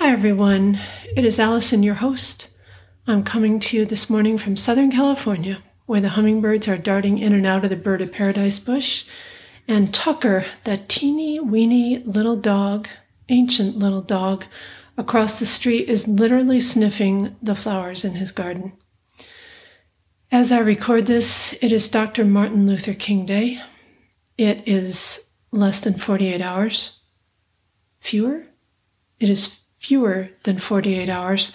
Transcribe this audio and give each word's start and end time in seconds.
Hi, 0.00 0.12
everyone. 0.12 0.80
It 1.14 1.26
is 1.26 1.38
Allison, 1.38 1.82
your 1.82 1.96
host. 1.96 2.48
I'm 3.06 3.22
coming 3.22 3.60
to 3.60 3.76
you 3.76 3.84
this 3.84 4.08
morning 4.08 4.38
from 4.38 4.56
Southern 4.56 4.90
California, 4.90 5.58
where 5.84 6.00
the 6.00 6.08
hummingbirds 6.08 6.66
are 6.68 6.78
darting 6.78 7.18
in 7.18 7.34
and 7.34 7.46
out 7.46 7.64
of 7.64 7.70
the 7.70 7.76
bird 7.76 8.00
of 8.00 8.10
paradise 8.10 8.58
bush. 8.58 9.04
And 9.68 9.92
Tucker, 9.92 10.46
that 10.64 10.88
teeny 10.88 11.38
weeny 11.38 11.98
little 11.98 12.36
dog, 12.36 12.88
ancient 13.28 13.76
little 13.76 14.00
dog, 14.00 14.46
across 14.96 15.38
the 15.38 15.44
street 15.44 15.86
is 15.86 16.08
literally 16.08 16.62
sniffing 16.62 17.36
the 17.42 17.54
flowers 17.54 18.02
in 18.02 18.12
his 18.12 18.32
garden. 18.32 18.72
As 20.32 20.50
I 20.50 20.60
record 20.60 21.08
this, 21.08 21.52
it 21.60 21.72
is 21.72 21.90
Dr. 21.90 22.24
Martin 22.24 22.66
Luther 22.66 22.94
King 22.94 23.26
Day. 23.26 23.60
It 24.38 24.66
is 24.66 25.28
less 25.50 25.82
than 25.82 25.98
48 25.98 26.40
hours. 26.40 27.00
Fewer? 28.00 28.46
It 29.18 29.28
is 29.28 29.59
fewer 29.80 30.28
than 30.44 30.58
48 30.58 31.08
hours 31.08 31.52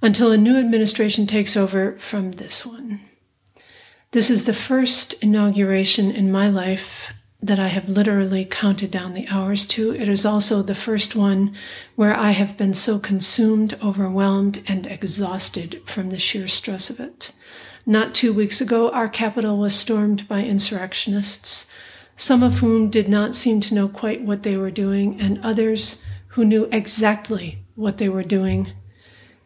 until 0.00 0.30
a 0.30 0.36
new 0.36 0.56
administration 0.56 1.26
takes 1.26 1.56
over 1.56 1.98
from 1.98 2.32
this 2.32 2.64
one. 2.64 3.00
This 4.12 4.30
is 4.30 4.44
the 4.46 4.54
first 4.54 5.14
inauguration 5.22 6.10
in 6.12 6.30
my 6.30 6.48
life 6.48 7.12
that 7.42 7.58
I 7.58 7.66
have 7.66 7.88
literally 7.88 8.44
counted 8.44 8.90
down 8.90 9.12
the 9.12 9.28
hours 9.28 9.66
to. 9.66 9.94
It 9.94 10.08
is 10.08 10.24
also 10.24 10.62
the 10.62 10.74
first 10.74 11.14
one 11.14 11.54
where 11.96 12.16
I 12.16 12.30
have 12.30 12.56
been 12.56 12.72
so 12.72 12.98
consumed, 12.98 13.76
overwhelmed, 13.82 14.62
and 14.68 14.86
exhausted 14.86 15.82
from 15.84 16.10
the 16.10 16.18
sheer 16.18 16.48
stress 16.48 16.88
of 16.88 17.00
it. 17.00 17.32
Not 17.84 18.14
two 18.14 18.32
weeks 18.32 18.60
ago, 18.60 18.90
our 18.90 19.08
capital 19.08 19.58
was 19.58 19.74
stormed 19.74 20.26
by 20.26 20.44
insurrectionists, 20.44 21.66
some 22.16 22.42
of 22.42 22.58
whom 22.58 22.90
did 22.90 23.08
not 23.08 23.34
seem 23.34 23.60
to 23.62 23.74
know 23.74 23.88
quite 23.88 24.22
what 24.22 24.44
they 24.44 24.56
were 24.56 24.70
doing, 24.70 25.20
and 25.20 25.38
others 25.42 26.00
who 26.36 26.44
knew 26.44 26.68
exactly 26.70 27.58
what 27.76 27.96
they 27.96 28.10
were 28.10 28.22
doing, 28.22 28.68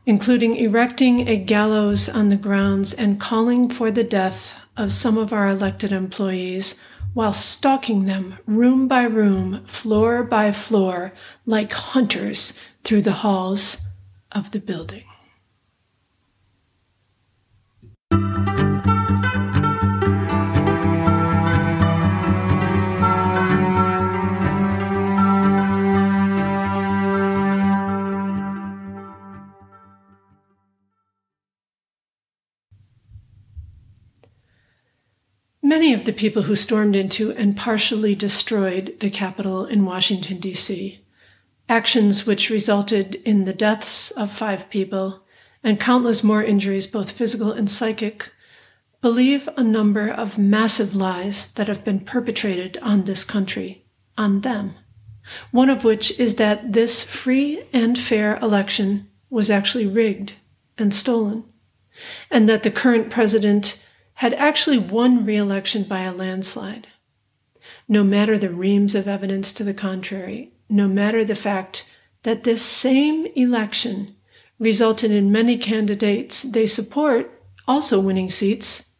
including 0.06 0.56
erecting 0.56 1.28
a 1.28 1.36
gallows 1.36 2.08
on 2.08 2.30
the 2.30 2.36
grounds 2.36 2.92
and 2.92 3.20
calling 3.20 3.70
for 3.70 3.92
the 3.92 4.02
death 4.02 4.60
of 4.76 4.92
some 4.92 5.16
of 5.16 5.32
our 5.32 5.46
elected 5.46 5.92
employees 5.92 6.80
while 7.14 7.32
stalking 7.32 8.06
them 8.06 8.36
room 8.44 8.88
by 8.88 9.04
room, 9.04 9.64
floor 9.66 10.24
by 10.24 10.50
floor, 10.50 11.12
like 11.46 11.70
hunters 11.70 12.54
through 12.82 13.02
the 13.02 13.22
halls 13.22 13.76
of 14.32 14.50
the 14.50 14.58
building. 14.58 15.04
Many 35.70 35.94
of 35.94 36.04
the 36.04 36.12
people 36.12 36.42
who 36.42 36.56
stormed 36.56 36.96
into 36.96 37.30
and 37.30 37.56
partially 37.56 38.16
destroyed 38.16 38.96
the 38.98 39.08
Capitol 39.08 39.66
in 39.66 39.84
Washington, 39.84 40.40
D.C., 40.40 41.00
actions 41.68 42.26
which 42.26 42.50
resulted 42.50 43.14
in 43.24 43.44
the 43.44 43.52
deaths 43.52 44.10
of 44.10 44.32
five 44.32 44.68
people 44.68 45.22
and 45.62 45.78
countless 45.78 46.24
more 46.24 46.42
injuries, 46.42 46.88
both 46.88 47.12
physical 47.12 47.52
and 47.52 47.70
psychic, 47.70 48.32
believe 49.00 49.48
a 49.56 49.62
number 49.62 50.10
of 50.10 50.38
massive 50.38 50.96
lies 50.96 51.52
that 51.52 51.68
have 51.68 51.84
been 51.84 52.00
perpetrated 52.00 52.76
on 52.82 53.04
this 53.04 53.22
country, 53.22 53.84
on 54.18 54.40
them. 54.40 54.74
One 55.52 55.70
of 55.70 55.84
which 55.84 56.18
is 56.18 56.34
that 56.34 56.72
this 56.72 57.04
free 57.04 57.62
and 57.72 57.96
fair 57.96 58.38
election 58.38 59.08
was 59.30 59.48
actually 59.48 59.86
rigged 59.86 60.32
and 60.76 60.92
stolen, 60.92 61.44
and 62.28 62.48
that 62.48 62.64
the 62.64 62.72
current 62.72 63.08
president 63.08 63.80
had 64.20 64.34
actually 64.34 64.76
won 64.76 65.24
re 65.24 65.34
election 65.34 65.82
by 65.82 66.00
a 66.00 66.12
landslide. 66.12 66.86
No 67.88 68.04
matter 68.04 68.36
the 68.36 68.50
reams 68.50 68.94
of 68.94 69.08
evidence 69.08 69.50
to 69.54 69.64
the 69.64 69.72
contrary, 69.72 70.52
no 70.68 70.86
matter 70.86 71.24
the 71.24 71.34
fact 71.34 71.86
that 72.24 72.44
this 72.44 72.60
same 72.60 73.24
election 73.34 74.14
resulted 74.58 75.10
in 75.10 75.32
many 75.32 75.56
candidates 75.56 76.42
they 76.42 76.66
support 76.66 77.42
also 77.66 77.98
winning 77.98 78.28
seats, 78.28 78.90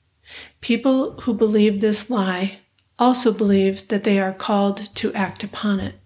people 0.62 1.20
who 1.20 1.34
believe 1.34 1.82
this 1.82 2.08
lie 2.08 2.60
also 2.98 3.31
believe 3.31 3.88
that 3.88 4.04
they 4.04 4.19
are 4.19 4.32
called 4.32 4.94
to 4.94 5.12
act 5.12 5.44
upon 5.44 5.81
it. 5.81 5.97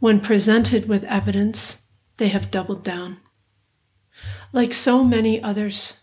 When 0.00 0.18
presented 0.18 0.88
with 0.88 1.04
evidence, 1.04 1.82
they 2.16 2.28
have 2.30 2.50
doubled 2.50 2.82
down. 2.82 3.18
Like 4.52 4.72
so 4.72 5.04
many 5.04 5.40
others, 5.40 5.98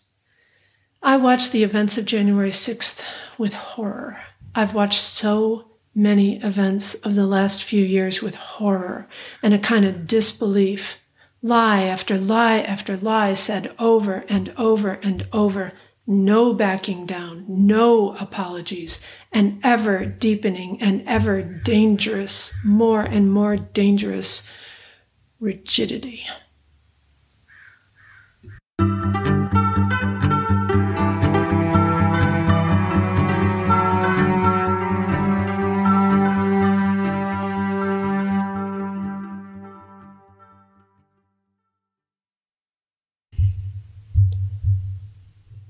I 1.03 1.17
watched 1.17 1.51
the 1.51 1.63
events 1.63 1.97
of 1.97 2.05
January 2.05 2.51
6th 2.51 3.03
with 3.39 3.55
horror. 3.55 4.21
I've 4.53 4.75
watched 4.75 5.01
so 5.01 5.65
many 5.95 6.39
events 6.43 6.93
of 6.93 7.15
the 7.15 7.25
last 7.25 7.63
few 7.63 7.83
years 7.83 8.21
with 8.21 8.35
horror 8.35 9.07
and 9.41 9.51
a 9.51 9.59
kind 9.59 9.83
of 9.83 10.05
disbelief. 10.05 10.99
Lie 11.41 11.81
after 11.81 12.19
lie 12.19 12.59
after 12.59 12.95
lie 12.95 13.33
said 13.33 13.73
over 13.79 14.25
and 14.29 14.53
over 14.57 14.99
and 15.01 15.27
over. 15.33 15.73
No 16.05 16.53
backing 16.53 17.07
down, 17.07 17.45
no 17.47 18.15
apologies, 18.17 18.99
an 19.31 19.59
ever 19.63 20.05
deepening 20.05 20.79
and 20.81 21.03
ever 21.07 21.41
dangerous, 21.41 22.53
more 22.63 23.01
and 23.01 23.31
more 23.31 23.57
dangerous 23.57 24.47
rigidity. 25.39 26.27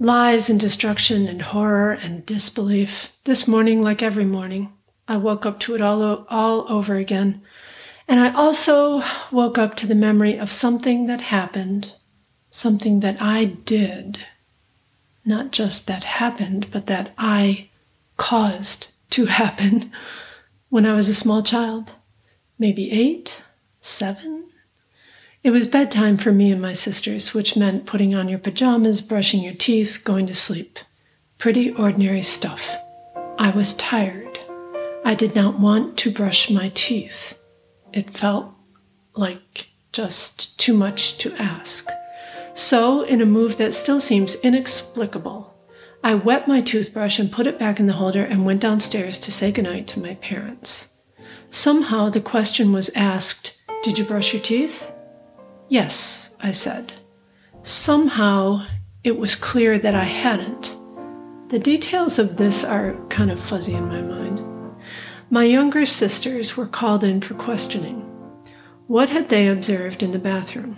Lies 0.02 0.50
and 0.50 0.60
destruction 0.60 1.28
and 1.28 1.44
horror 1.44 1.92
and 1.92 2.26
disbelief. 2.26 3.12
This 3.26 3.48
morning, 3.48 3.84
like 3.84 4.02
every 4.02 4.26
morning, 4.26 4.74
I 5.08 5.18
woke 5.18 5.46
up 5.46 5.60
to 5.60 5.76
it 5.76 5.82
all, 5.82 6.26
all 6.28 6.66
over 6.72 6.96
again. 6.96 7.44
And 8.08 8.20
I 8.20 8.34
also 8.34 9.04
woke 9.32 9.60
up 9.60 9.76
to 9.76 9.86
the 9.86 9.94
memory 9.94 10.40
of 10.40 10.50
something 10.50 11.06
that 11.06 11.22
happened, 11.22 11.94
something 12.50 13.02
that 13.02 13.22
I 13.22 13.46
did. 13.46 14.18
Not 15.24 15.52
just 15.52 15.86
that 15.86 16.04
happened, 16.04 16.72
but 16.72 16.88
that 16.88 17.14
I 17.16 17.70
caused 18.18 18.88
to 19.12 19.26
happen 19.28 19.92
when 20.70 20.88
I 20.88 20.96
was 20.96 21.10
a 21.10 21.14
small 21.14 21.44
child. 21.44 21.92
Maybe 22.58 22.92
eight, 22.92 23.44
seven, 23.82 24.41
it 25.44 25.52
was 25.52 25.68
bedtime 25.68 26.18
for 26.18 26.32
me 26.32 26.52
and 26.52 26.62
my 26.62 26.74
sisters, 26.74 27.34
which 27.34 27.56
meant 27.56 27.88
putting 27.88 28.14
on 28.14 28.30
your 28.30 28.40
pajamas, 28.40 29.02
brushing 29.02 29.42
your 29.42 29.56
teeth, 29.56 30.02
going 30.04 30.28
to 30.28 30.34
sleep. 30.34 30.78
Pretty 31.38 31.72
ordinary 31.72 32.22
stuff. 32.22 32.76
I 33.40 33.50
was 33.50 33.74
tired. 33.74 34.40
I 35.04 35.16
did 35.16 35.34
not 35.34 35.60
want 35.60 35.98
to 35.98 36.12
brush 36.12 36.52
my 36.52 36.72
teeth. 36.76 37.40
It 37.92 38.12
felt 38.12 38.54
like 39.16 39.70
just 39.92 40.60
too 40.60 40.74
much 40.74 41.18
to 41.18 41.34
ask. 41.38 41.90
So, 42.54 43.02
in 43.02 43.22
a 43.22 43.26
move 43.26 43.58
that 43.58 43.74
still 43.74 44.00
seems 44.00 44.36
inexplicable, 44.36 45.56
I 46.04 46.16
wet 46.16 46.48
my 46.48 46.62
toothbrush 46.62 47.18
and 47.18 47.32
put 47.32 47.48
it 47.48 47.58
back 47.58 47.80
in 47.80 47.88
the 47.88 47.94
holder 47.94 48.24
and 48.24 48.46
went 48.46 48.62
downstairs 48.62 49.20
to 49.20 49.32
say 49.32 49.52
goodnight 49.52 49.88
to 49.88 50.00
my 50.00 50.16
parents. 50.16 50.90
Somehow 51.50 52.10
the 52.10 52.22
question 52.22 52.72
was 52.72 52.90
asked 52.96 53.58
Did 53.84 53.98
you 53.98 54.06
brush 54.06 54.34
your 54.34 54.42
teeth? 54.42 54.91
Yes, 55.72 56.36
I 56.42 56.52
said. 56.52 56.92
Somehow 57.64 58.66
it 59.06 59.18
was 59.18 59.36
clear 59.36 59.80
that 59.80 59.96
I 59.96 60.04
hadn't. 60.04 60.76
The 61.48 61.60
details 61.60 62.20
of 62.20 62.36
this 62.36 62.66
are 62.66 62.98
kind 63.08 63.32
of 63.32 63.40
fuzzy 63.40 63.76
in 63.76 63.88
my 63.88 64.02
mind. 64.02 64.44
My 65.30 65.46
younger 65.46 65.86
sisters 65.86 66.58
were 66.58 66.68
called 66.68 67.06
in 67.06 67.22
for 67.22 67.36
questioning. 67.36 68.02
What 68.88 69.08
had 69.08 69.30
they 69.30 69.48
observed 69.48 70.04
in 70.04 70.12
the 70.12 70.20
bathroom? 70.20 70.78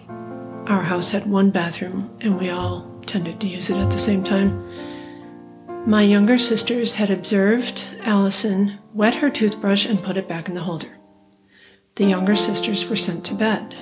Our 0.67 0.83
house 0.83 1.09
had 1.09 1.25
one 1.25 1.49
bathroom, 1.49 2.15
and 2.21 2.37
we 2.39 2.51
all 2.51 2.87
tended 3.07 3.41
to 3.41 3.47
use 3.47 3.71
it 3.71 3.77
at 3.77 3.89
the 3.89 3.97
same 3.97 4.23
time. 4.23 4.63
My 5.87 6.03
younger 6.03 6.37
sisters 6.37 6.93
had 6.93 7.09
observed 7.09 7.83
Allison 8.01 8.77
wet 8.93 9.15
her 9.15 9.31
toothbrush 9.31 9.87
and 9.87 10.03
put 10.03 10.17
it 10.17 10.29
back 10.29 10.49
in 10.49 10.53
the 10.53 10.61
holder. 10.61 10.99
The 11.95 12.05
younger 12.05 12.35
sisters 12.35 12.87
were 12.87 12.95
sent 12.95 13.25
to 13.25 13.33
bed. 13.33 13.75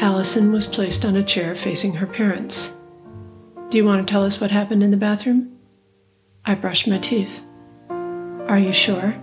Allison 0.00 0.52
was 0.52 0.66
placed 0.66 1.04
on 1.04 1.16
a 1.16 1.22
chair 1.22 1.54
facing 1.54 1.94
her 1.94 2.06
parents. 2.06 2.74
Do 3.70 3.78
you 3.78 3.84
want 3.84 4.06
to 4.06 4.10
tell 4.10 4.24
us 4.24 4.40
what 4.40 4.50
happened 4.50 4.82
in 4.82 4.90
the 4.90 4.96
bathroom? 4.96 5.56
I 6.44 6.54
brushed 6.54 6.86
my 6.86 6.98
teeth. 6.98 7.44
Are 7.90 8.58
you 8.58 8.72
sure? 8.72 9.14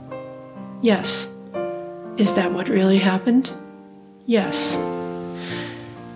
Yes. 0.82 1.32
Is 2.18 2.34
that 2.34 2.52
what 2.52 2.70
really 2.70 2.98
happened? 2.98 3.52
Yes. 4.26 4.78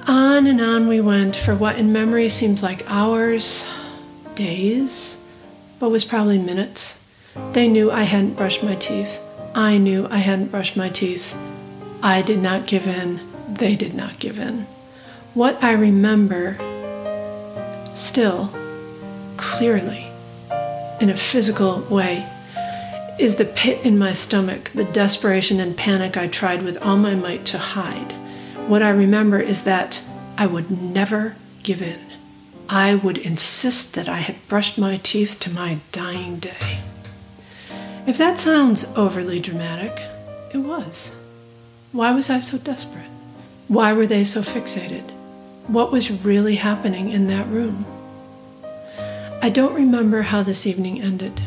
On 0.07 0.47
and 0.47 0.61
on 0.61 0.87
we 0.87 1.01
went 1.01 1.35
for 1.35 1.55
what 1.55 1.77
in 1.77 1.91
memory 1.91 2.29
seems 2.29 2.63
like 2.63 2.89
hours, 2.89 3.65
days, 4.35 5.23
but 5.79 5.89
was 5.89 6.05
probably 6.05 6.37
minutes. 6.37 7.03
They 7.53 7.67
knew 7.67 7.91
I 7.91 8.03
hadn't 8.03 8.35
brushed 8.35 8.63
my 8.63 8.75
teeth. 8.75 9.19
I 9.53 9.77
knew 9.77 10.07
I 10.09 10.17
hadn't 10.17 10.51
brushed 10.51 10.77
my 10.77 10.89
teeth. 10.89 11.35
I 12.01 12.21
did 12.21 12.39
not 12.39 12.67
give 12.67 12.87
in. 12.87 13.19
They 13.47 13.75
did 13.75 13.93
not 13.93 14.19
give 14.19 14.39
in. 14.39 14.67
What 15.33 15.63
I 15.63 15.73
remember 15.73 16.57
still 17.93 18.53
clearly 19.37 20.09
in 20.99 21.09
a 21.09 21.15
physical 21.15 21.81
way 21.81 22.27
is 23.19 23.35
the 23.35 23.45
pit 23.45 23.85
in 23.85 23.97
my 23.97 24.13
stomach, 24.13 24.71
the 24.73 24.83
desperation 24.83 25.59
and 25.59 25.77
panic 25.77 26.17
I 26.17 26.27
tried 26.27 26.63
with 26.63 26.77
all 26.81 26.97
my 26.97 27.15
might 27.15 27.45
to 27.45 27.57
hide. 27.57 28.11
What 28.67 28.81
I 28.81 28.89
remember 28.89 29.39
is 29.39 29.63
that 29.63 30.01
I 30.37 30.47
would 30.47 30.69
never 30.69 31.35
give 31.63 31.81
in. 31.81 31.99
I 32.67 32.95
would 32.95 33.17
insist 33.17 33.93
that 33.93 34.09
I 34.09 34.17
had 34.17 34.35
brushed 34.47 34.77
my 34.77 34.97
teeth 34.97 35.39
to 35.41 35.49
my 35.49 35.77
dying 35.91 36.39
day. 36.39 36.79
If 38.07 38.17
that 38.17 38.39
sounds 38.39 38.85
overly 38.95 39.39
dramatic, 39.39 40.01
it 40.53 40.57
was. 40.57 41.15
Why 41.91 42.11
was 42.11 42.29
I 42.29 42.39
so 42.39 42.57
desperate? 42.57 43.14
Why 43.67 43.93
were 43.93 44.05
they 44.05 44.23
so 44.23 44.41
fixated? 44.41 45.09
What 45.67 45.91
was 45.91 46.23
really 46.23 46.57
happening 46.57 47.09
in 47.09 47.25
that 47.27 47.47
room? 47.47 47.85
I 49.41 49.49
don't 49.49 49.73
remember 49.73 50.21
how 50.21 50.43
this 50.43 50.67
evening 50.67 51.01
ended, 51.01 51.41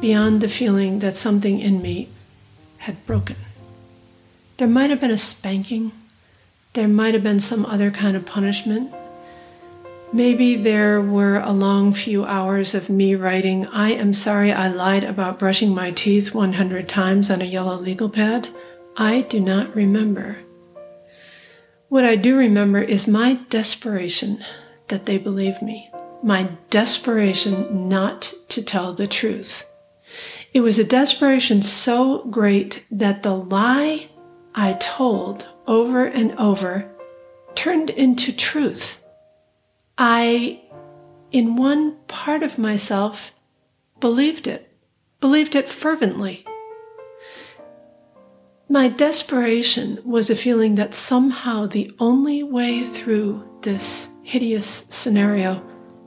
beyond 0.00 0.40
the 0.40 0.48
feeling 0.48 0.98
that 0.98 1.16
something 1.16 1.60
in 1.60 1.80
me 1.80 2.08
had 2.78 3.04
broken. 3.06 3.36
There 4.58 4.68
might 4.68 4.90
have 4.90 5.00
been 5.00 5.10
a 5.10 5.16
spanking, 5.16 5.92
there 6.74 6.88
might 6.88 7.14
have 7.14 7.22
been 7.22 7.40
some 7.40 7.64
other 7.64 7.90
kind 7.90 8.16
of 8.16 8.26
punishment. 8.26 8.92
Maybe 10.12 10.56
there 10.56 11.00
were 11.00 11.38
a 11.38 11.52
long 11.52 11.94
few 11.94 12.26
hours 12.26 12.74
of 12.74 12.90
me 12.90 13.14
writing, 13.14 13.66
I 13.68 13.92
am 13.92 14.12
sorry 14.12 14.52
I 14.52 14.68
lied 14.68 15.04
about 15.04 15.38
brushing 15.38 15.74
my 15.74 15.90
teeth 15.90 16.34
100 16.34 16.86
times 16.86 17.30
on 17.30 17.40
a 17.40 17.46
yellow 17.46 17.78
legal 17.78 18.10
pad. 18.10 18.48
I 18.94 19.22
do 19.22 19.40
not 19.40 19.74
remember. 19.74 20.36
What 21.92 22.06
I 22.06 22.16
do 22.16 22.38
remember 22.38 22.80
is 22.80 23.06
my 23.06 23.34
desperation 23.50 24.42
that 24.88 25.04
they 25.04 25.18
believe 25.18 25.60
me, 25.60 25.90
my 26.22 26.48
desperation 26.70 27.86
not 27.86 28.32
to 28.48 28.62
tell 28.62 28.94
the 28.94 29.06
truth. 29.06 29.66
It 30.54 30.62
was 30.62 30.78
a 30.78 30.84
desperation 30.84 31.60
so 31.60 32.24
great 32.30 32.86
that 32.90 33.22
the 33.22 33.34
lie 33.34 34.08
I 34.54 34.72
told 34.80 35.46
over 35.66 36.06
and 36.06 36.32
over 36.38 36.90
turned 37.54 37.90
into 37.90 38.32
truth. 38.32 38.98
I, 39.98 40.62
in 41.30 41.56
one 41.56 41.98
part 42.08 42.42
of 42.42 42.56
myself, 42.56 43.32
believed 44.00 44.46
it, 44.46 44.74
believed 45.20 45.54
it 45.54 45.68
fervently. 45.68 46.46
My 48.72 48.88
desperation 48.88 49.98
was 50.02 50.30
a 50.30 50.34
feeling 50.34 50.76
that 50.76 50.94
somehow 50.94 51.66
the 51.66 51.92
only 51.98 52.42
way 52.42 52.84
through 52.84 53.46
this 53.60 54.08
hideous 54.22 54.86
scenario 54.88 55.62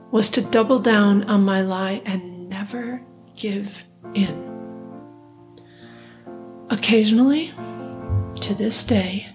was 0.09 0.31
to 0.31 0.41
double 0.41 0.79
down 0.79 1.25
on 1.25 1.45
my 1.45 1.61
lie 1.61 2.01
and 2.05 2.49
never 2.49 3.03
give 3.35 3.83
in. 4.15 4.33
Occasionally, 6.71 7.53
to 8.41 8.55
this 8.55 8.83
day, 8.83 9.27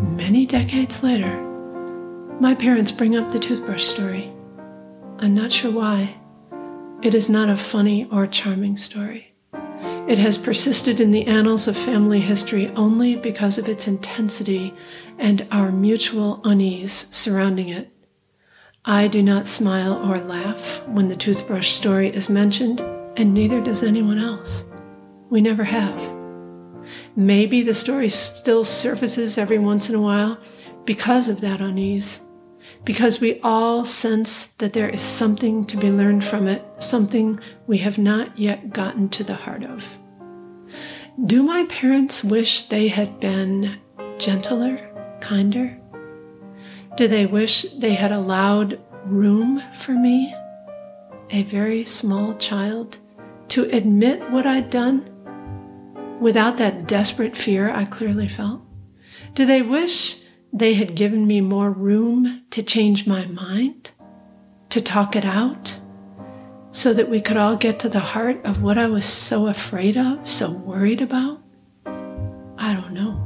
many 0.00 0.44
decades 0.44 1.02
later, 1.02 1.40
my 2.38 2.54
parents 2.54 2.92
bring 2.92 3.16
up 3.16 3.32
the 3.32 3.38
toothbrush 3.38 3.84
story. 3.84 4.30
I'm 5.20 5.34
not 5.34 5.52
sure 5.52 5.72
why. 5.72 6.16
It 7.00 7.14
is 7.14 7.30
not 7.30 7.48
a 7.48 7.56
funny 7.56 8.06
or 8.12 8.26
charming 8.26 8.76
story. 8.76 9.27
It 10.08 10.18
has 10.20 10.38
persisted 10.38 11.00
in 11.00 11.10
the 11.10 11.26
annals 11.26 11.68
of 11.68 11.76
family 11.76 12.20
history 12.20 12.68
only 12.68 13.14
because 13.14 13.58
of 13.58 13.68
its 13.68 13.86
intensity 13.86 14.72
and 15.18 15.46
our 15.50 15.70
mutual 15.70 16.40
unease 16.44 17.06
surrounding 17.10 17.68
it. 17.68 17.92
I 18.86 19.06
do 19.06 19.22
not 19.22 19.46
smile 19.46 19.92
or 19.92 20.18
laugh 20.18 20.82
when 20.86 21.10
the 21.10 21.16
toothbrush 21.16 21.72
story 21.72 22.08
is 22.08 22.30
mentioned, 22.30 22.80
and 23.18 23.34
neither 23.34 23.60
does 23.60 23.82
anyone 23.82 24.18
else. 24.18 24.64
We 25.28 25.42
never 25.42 25.64
have. 25.64 26.00
Maybe 27.14 27.60
the 27.60 27.74
story 27.74 28.08
still 28.08 28.64
surfaces 28.64 29.36
every 29.36 29.58
once 29.58 29.90
in 29.90 29.94
a 29.94 30.00
while 30.00 30.38
because 30.86 31.28
of 31.28 31.42
that 31.42 31.60
unease, 31.60 32.22
because 32.88 33.20
we 33.20 33.38
all 33.42 33.84
sense 33.84 34.46
that 34.46 34.72
there 34.72 34.88
is 34.88 35.02
something 35.02 35.62
to 35.62 35.76
be 35.76 35.90
learned 35.90 36.24
from 36.24 36.48
it, 36.48 36.64
something 36.78 37.38
we 37.66 37.76
have 37.76 37.98
not 37.98 38.38
yet 38.38 38.72
gotten 38.72 39.10
to 39.10 39.22
the 39.22 39.34
heart 39.34 39.62
of. 39.62 39.98
Do 41.26 41.42
my 41.42 41.66
parents 41.66 42.24
wish 42.24 42.62
they 42.62 42.88
had 42.88 43.20
been 43.20 43.78
gentler, 44.16 44.78
kinder? 45.20 45.78
Do 46.96 47.06
they 47.08 47.26
wish 47.26 47.64
they 47.76 47.92
had 47.92 48.10
allowed 48.10 48.80
room 49.04 49.62
for 49.76 49.92
me, 49.92 50.34
a 51.28 51.42
very 51.42 51.84
small 51.84 52.36
child, 52.36 52.96
to 53.48 53.64
admit 53.64 54.30
what 54.30 54.46
I'd 54.46 54.70
done 54.70 55.10
without 56.22 56.56
that 56.56 56.88
desperate 56.88 57.36
fear 57.36 57.68
I 57.68 57.84
clearly 57.84 58.28
felt? 58.28 58.62
Do 59.34 59.44
they 59.44 59.60
wish 59.60 60.22
they 60.52 60.74
had 60.74 60.94
given 60.94 61.26
me 61.26 61.40
more 61.40 61.70
room 61.70 62.42
to 62.50 62.62
change 62.62 63.06
my 63.06 63.26
mind, 63.26 63.90
to 64.70 64.80
talk 64.80 65.16
it 65.16 65.24
out? 65.24 65.78
so 66.70 66.92
that 66.92 67.08
we 67.08 67.20
could 67.20 67.36
all 67.36 67.56
get 67.56 67.80
to 67.80 67.88
the 67.88 67.98
heart 67.98 68.44
of 68.44 68.62
what 68.62 68.78
I 68.78 68.86
was 68.86 69.04
so 69.04 69.48
afraid 69.48 69.96
of, 69.96 70.28
so 70.28 70.50
worried 70.50 71.00
about? 71.00 71.42
I 71.86 72.74
don't 72.74 72.92
know. 72.92 73.24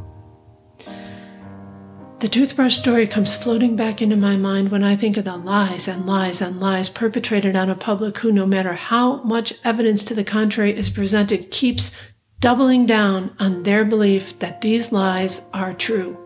The 2.20 2.28
toothbrush 2.28 2.76
story 2.76 3.08
comes 3.08 3.34
floating 3.34 3.74
back 3.74 4.00
into 4.00 4.16
my 4.16 4.36
mind 4.36 4.70
when 4.70 4.84
I 4.84 4.94
think 4.94 5.16
of 5.16 5.24
the 5.24 5.36
lies 5.36 5.88
and 5.88 6.06
lies 6.06 6.40
and 6.40 6.60
lies 6.60 6.88
perpetrated 6.88 7.56
on 7.56 7.68
a 7.68 7.74
public 7.74 8.16
who, 8.18 8.30
no 8.30 8.46
matter 8.46 8.74
how 8.74 9.22
much 9.24 9.54
evidence 9.64 10.04
to 10.04 10.14
the 10.14 10.22
contrary 10.22 10.74
is 10.74 10.88
presented, 10.88 11.50
keeps 11.50 11.90
doubling 12.38 12.86
down 12.86 13.34
on 13.40 13.64
their 13.64 13.84
belief 13.84 14.38
that 14.38 14.60
these 14.60 14.92
lies 14.92 15.42
are 15.52 15.74
true. 15.74 16.16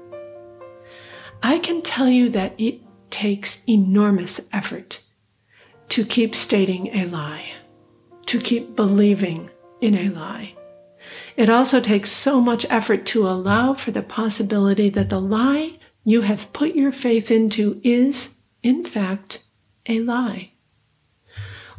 I 1.43 1.59
can 1.59 1.83
tell 1.83 2.09
you 2.09 2.29
that 2.31 2.55
it 2.59 2.81
takes 3.11 3.63
enormous 3.69 4.49
effort 4.53 5.03
to 5.91 6.05
keep 6.05 6.35
stating 6.35 6.89
a 6.89 7.07
lie, 7.07 7.47
to 8.27 8.39
keep 8.39 8.75
believing 8.75 9.51
in 9.81 9.97
a 9.97 10.09
lie. 10.09 10.55
It 11.37 11.49
also 11.49 11.81
takes 11.81 12.11
so 12.11 12.41
much 12.41 12.67
effort 12.71 13.07
to 13.07 13.29
allow 13.29 13.75
for 13.75 13.91
the 13.91 14.03
possibility 14.03 14.89
that 14.91 15.11
the 15.11 15.21
lie 15.21 15.79
you 16.05 16.23
have 16.23 16.53
put 16.53 16.75
your 16.75 16.93
faith 16.93 17.31
into 17.31 17.81
is, 17.85 18.35
in 18.63 18.85
fact, 18.85 19.45
a 19.87 20.01
lie. 20.01 20.53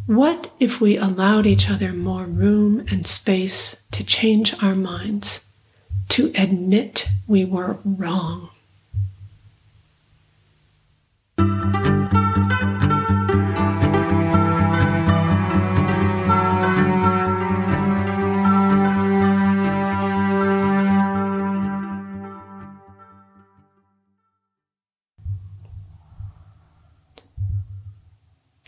What 0.05 0.51
if 0.59 0.79
we 0.79 0.97
allowed 0.97 1.45
each 1.45 1.69
other 1.69 1.91
more 1.91 2.25
room 2.25 2.85
and 2.89 3.05
space 3.05 3.83
to 3.91 4.03
change 4.03 4.55
our 4.63 4.75
minds, 4.75 5.45
to 6.09 6.31
admit 6.35 7.09
we 7.27 7.43
were 7.43 7.77
wrong? 7.83 8.49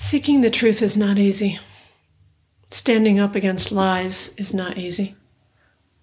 Seeking 0.09 0.41
the 0.41 0.49
truth 0.49 0.81
is 0.81 0.97
not 0.97 1.19
easy. 1.19 1.59
Standing 2.71 3.19
up 3.19 3.35
against 3.35 3.71
lies 3.71 4.33
is 4.37 4.55
not 4.55 4.75
easy. 4.75 5.15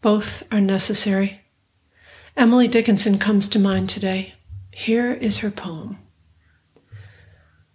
Both 0.01 0.45
are 0.53 0.61
necessary. 0.61 1.41
Emily 2.37 2.69
Dickinson 2.69 3.19
comes 3.19 3.49
to 3.49 3.59
mind 3.59 3.89
today. 3.89 4.35
Here 4.71 5.13
is 5.13 5.39
her 5.39 5.51
poem 5.51 5.99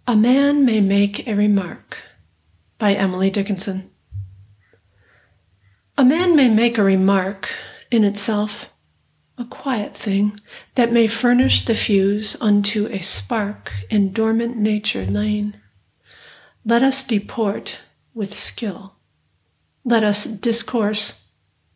A 0.06 0.16
Man 0.16 0.64
May 0.64 0.80
Make 0.80 1.28
a 1.28 1.34
Remark 1.34 1.98
by 2.78 2.94
Emily 2.94 3.28
Dickinson. 3.28 3.90
A 5.98 6.02
man 6.02 6.34
may 6.34 6.48
make 6.48 6.78
a 6.78 6.82
remark 6.82 7.50
in 7.90 8.04
itself, 8.04 8.72
a 9.36 9.44
quiet 9.44 9.94
thing 9.94 10.32
that 10.76 10.94
may 10.94 11.08
furnish 11.08 11.60
the 11.60 11.74
fuse 11.74 12.38
unto 12.40 12.86
a 12.86 13.02
spark 13.02 13.70
in 13.90 14.14
dormant 14.14 14.56
nature 14.56 15.04
lain. 15.04 15.58
Let 16.64 16.82
us 16.82 17.02
deport 17.02 17.80
with 18.14 18.38
skill. 18.38 18.94
Let 19.84 20.04
us 20.04 20.24
discourse 20.24 21.28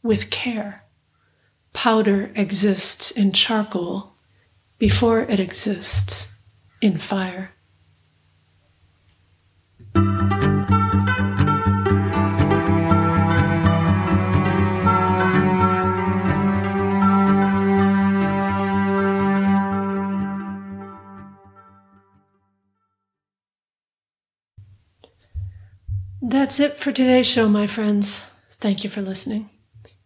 with 0.03 0.31
care. 0.31 0.85
Powder 1.73 2.31
exists 2.37 3.11
in 3.11 3.33
charcoal 3.33 4.15
before 4.79 5.21
it 5.21 5.41
exists 5.41 6.33
in 6.81 6.99
fire. 6.99 7.56
That's 26.29 26.59
it 26.59 26.79
for 26.79 26.91
today's 26.91 27.29
show, 27.29 27.49
my 27.49 27.69
friends. 27.69 28.29
Thank 28.59 28.83
you 28.83 28.91
for 28.91 29.01
listening. 29.01 29.49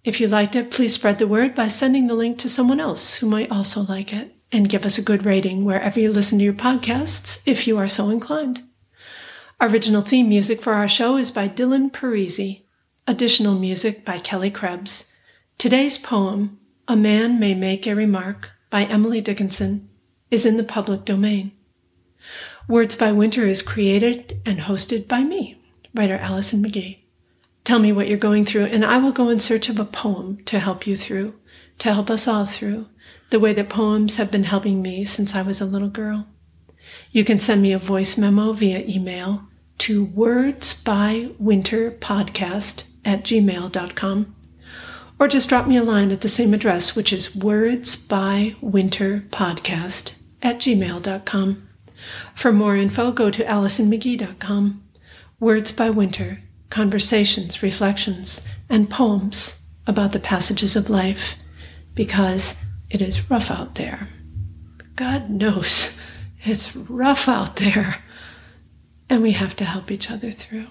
If 0.04 0.20
you 0.20 0.28
liked 0.28 0.54
it, 0.54 0.70
please 0.70 0.92
spread 0.92 1.18
the 1.18 1.26
word 1.26 1.54
by 1.54 1.68
sending 1.68 2.08
the 2.08 2.14
link 2.14 2.36
to 2.40 2.48
someone 2.50 2.78
else 2.78 3.16
who 3.16 3.26
might 3.26 3.50
also 3.50 3.80
like 3.84 4.12
it, 4.12 4.36
and 4.52 4.68
give 4.68 4.84
us 4.84 4.98
a 4.98 5.02
good 5.02 5.24
rating 5.24 5.64
wherever 5.64 5.98
you 5.98 6.12
listen 6.12 6.36
to 6.36 6.44
your 6.44 6.52
podcasts 6.52 7.40
if 7.46 7.66
you 7.66 7.78
are 7.78 7.88
so 7.88 8.10
inclined. 8.10 8.60
Original 9.62 10.02
theme 10.02 10.28
music 10.28 10.60
for 10.60 10.74
our 10.74 10.88
show 10.88 11.16
is 11.16 11.30
by 11.30 11.48
Dylan 11.48 11.90
Parisi. 11.90 12.64
Additional 13.06 13.58
music 13.58 14.04
by 14.04 14.18
Kelly 14.18 14.50
Krebs. 14.50 15.10
Today's 15.56 15.96
poem, 15.96 16.60
A 16.86 16.96
Man 16.96 17.40
May 17.40 17.54
Make 17.54 17.86
a 17.86 17.94
Remark, 17.94 18.50
by 18.68 18.84
Emily 18.84 19.22
Dickinson, 19.22 19.88
is 20.30 20.44
in 20.44 20.58
the 20.58 20.64
public 20.64 21.06
domain. 21.06 21.52
Words 22.68 22.94
by 22.94 23.10
Winter 23.10 23.46
is 23.46 23.62
created 23.62 24.42
and 24.44 24.58
hosted 24.58 25.08
by 25.08 25.22
me 25.22 25.56
writer 25.94 26.16
Allison 26.16 26.62
McGee. 26.62 26.98
Tell 27.64 27.78
me 27.78 27.92
what 27.92 28.08
you're 28.08 28.18
going 28.18 28.44
through, 28.44 28.64
and 28.64 28.84
I 28.84 28.98
will 28.98 29.12
go 29.12 29.28
in 29.28 29.40
search 29.40 29.68
of 29.68 29.78
a 29.78 29.84
poem 29.84 30.42
to 30.44 30.58
help 30.58 30.86
you 30.86 30.96
through, 30.96 31.34
to 31.78 31.92
help 31.92 32.10
us 32.10 32.26
all 32.26 32.46
through, 32.46 32.86
the 33.30 33.40
way 33.40 33.52
that 33.52 33.68
poems 33.68 34.16
have 34.16 34.30
been 34.30 34.44
helping 34.44 34.82
me 34.82 35.04
since 35.04 35.34
I 35.34 35.42
was 35.42 35.60
a 35.60 35.66
little 35.66 35.88
girl. 35.88 36.26
You 37.12 37.24
can 37.24 37.38
send 37.38 37.62
me 37.62 37.72
a 37.72 37.78
voice 37.78 38.16
memo 38.16 38.52
via 38.52 38.80
email 38.80 39.44
to 39.78 40.06
wordsbywinterpodcast 40.06 42.84
at 43.04 43.24
gmail.com 43.24 44.36
or 45.20 45.28
just 45.28 45.48
drop 45.50 45.66
me 45.66 45.76
a 45.76 45.82
line 45.82 46.10
at 46.10 46.22
the 46.22 46.28
same 46.28 46.54
address, 46.54 46.96
which 46.96 47.12
is 47.12 47.36
wordsbywinterpodcast 47.36 50.12
at 50.42 50.56
gmail.com. 50.56 51.68
For 52.34 52.52
more 52.52 52.74
info, 52.74 53.12
go 53.12 53.30
to 53.30 53.44
allisonmcgee.com 53.44 54.82
words 55.40 55.72
by 55.72 55.90
winter, 55.90 56.42
conversations, 56.68 57.62
reflections, 57.62 58.46
and 58.68 58.90
poems 58.90 59.60
about 59.86 60.12
the 60.12 60.20
passages 60.20 60.76
of 60.76 60.90
life 60.90 61.36
because 61.94 62.62
it 62.90 63.02
is 63.02 63.30
rough 63.30 63.50
out 63.50 63.74
there. 63.74 64.08
God 64.94 65.30
knows 65.30 65.98
it's 66.44 66.76
rough 66.76 67.26
out 67.26 67.56
there, 67.56 68.02
and 69.08 69.22
we 69.22 69.32
have 69.32 69.56
to 69.56 69.64
help 69.64 69.90
each 69.90 70.10
other 70.10 70.30
through. 70.30 70.66